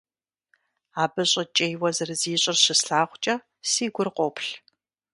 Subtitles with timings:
[1.03, 3.35] Абы щӀыкӀейуэ зэрызищӀыр щыслъагъукӀэ,
[3.69, 4.51] си гур къоплъ.